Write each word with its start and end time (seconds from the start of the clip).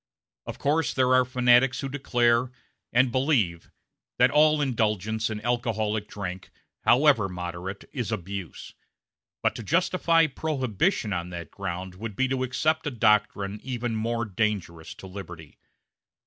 A 0.47 0.49
Of 0.49 0.57
course 0.57 0.95
there 0.95 1.13
are 1.13 1.23
fanatics 1.23 1.81
who 1.81 1.87
declare 1.87 2.51
and 2.91 3.11
believe 3.11 3.69
that 4.17 4.31
all 4.31 4.59
indulgence 4.59 5.29
in 5.29 5.39
alcoholic 5.41 6.07
drink, 6.07 6.49
however 6.85 7.29
moderate, 7.29 7.85
is 7.93 8.11
abuse; 8.11 8.73
but 9.43 9.53
to 9.53 9.61
justify 9.61 10.25
Prohibition 10.25 11.13
on 11.13 11.29
that 11.29 11.51
ground 11.51 11.93
would 11.93 12.15
be 12.15 12.27
to 12.29 12.41
accept 12.41 12.87
a 12.87 12.89
doctrine 12.89 13.59
even 13.61 13.95
more 13.95 14.25
dangerous 14.25 14.95
to 14.95 15.05
liberty. 15.05 15.59